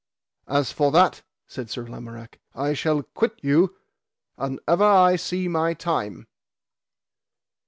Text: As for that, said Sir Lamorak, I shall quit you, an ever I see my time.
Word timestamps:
As 0.47 0.71
for 0.71 0.91
that, 0.93 1.21
said 1.45 1.69
Sir 1.69 1.85
Lamorak, 1.85 2.39
I 2.55 2.73
shall 2.73 3.03
quit 3.03 3.37
you, 3.43 3.75
an 4.35 4.59
ever 4.67 4.83
I 4.83 5.15
see 5.15 5.47
my 5.47 5.75
time. 5.75 6.25